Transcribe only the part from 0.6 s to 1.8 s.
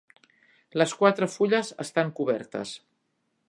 Les quatre fulles